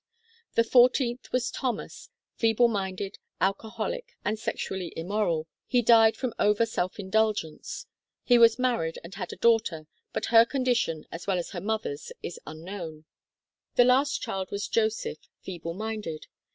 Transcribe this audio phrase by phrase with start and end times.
[0.55, 5.45] The fourteenth was Thomas, feeble minded, alcoholic, and sexually immoral.
[5.67, 7.85] He died from over self indul gence.
[8.23, 12.11] He was married and had a daughter, but her condition as well as her mother's
[12.23, 13.05] is unknown.
[13.75, 16.25] 26 THE KALLIKAK FAMILY The last child was Joseph, feeble minded.